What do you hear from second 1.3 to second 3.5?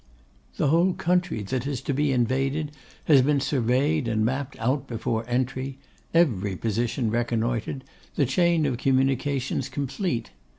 that is to be invaded has been